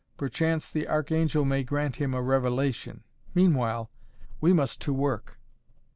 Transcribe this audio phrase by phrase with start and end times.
[0.17, 3.03] Perchance the Archangel may grant him a revelation.
[3.35, 3.91] Meanwhile,
[4.39, 5.37] we must to work.